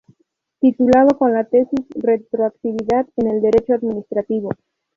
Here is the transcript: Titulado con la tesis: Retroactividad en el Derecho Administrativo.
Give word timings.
Titulado 0.59 1.15
con 1.15 1.31
la 1.31 1.43
tesis: 1.43 1.85
Retroactividad 1.93 3.07
en 3.17 3.27
el 3.27 3.39
Derecho 3.39 3.75
Administrativo. 3.75 4.49